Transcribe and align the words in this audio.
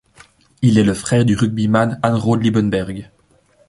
Il 0.63 0.79
est 0.79 0.83
le 0.83 0.95
frère 0.95 1.25
du 1.25 1.35
rugbyman 1.35 1.99
Hanro 2.01 2.35
Liebenberg. 2.35 3.11